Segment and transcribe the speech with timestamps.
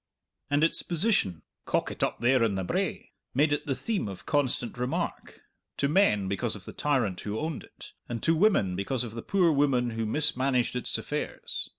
[0.49, 4.75] And its position, "cockit up there on the brae," made it the theme of constant
[4.79, 5.41] remark
[5.77, 9.21] to men because of the tyrant who owned it, and to women because of the
[9.21, 11.69] poor woman who mismanaged its affairs.